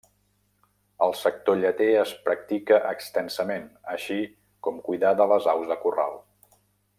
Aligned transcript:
El 1.07 1.11
sector 1.17 1.59
lleter 1.59 1.89
es 2.03 2.13
practica 2.29 2.79
extensament, 2.93 3.69
així 3.97 4.19
com 4.69 4.81
cuidar 4.89 5.13
de 5.21 5.29
les 5.35 5.51
aus 5.55 5.71
de 5.75 5.79
corral. 5.85 6.19